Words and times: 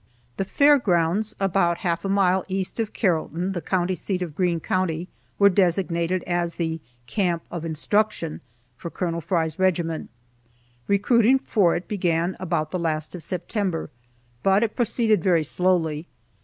The 0.37 0.45
Fair 0.45 0.79
Grounds, 0.79 1.35
about 1.39 1.77
half 1.85 2.03
a 2.03 2.09
mile 2.09 2.43
east 2.47 2.79
of 2.79 2.91
Carrollton, 2.91 3.51
the 3.51 3.61
county 3.61 3.93
seat 3.93 4.23
of 4.23 4.33
Greene 4.33 4.59
County, 4.59 5.07
were 5.37 5.47
designated 5.47 6.23
as 6.23 6.55
the 6.55 6.81
"Camp 7.05 7.43
of 7.51 7.63
Instruction" 7.63 8.41
for 8.75 8.89
Col. 8.89 9.21
Fry's 9.21 9.59
regiment. 9.59 10.09
Recruiting 10.87 11.37
for 11.37 11.75
it 11.75 11.87
began 11.87 12.35
about 12.39 12.71
the 12.71 12.79
last 12.79 13.13
of 13.13 13.21
September, 13.21 13.91
but 14.41 14.63
it 14.63 14.75
proceeded 14.75 15.21
very 15.23 15.43
slowly. 15.43 16.07